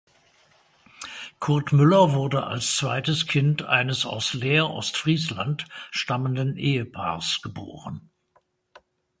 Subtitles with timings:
[1.39, 8.09] Kurt Müller wurde als zweites Kind eines aus Leer (Ostfriesland) stammenden Ehepaars geboren.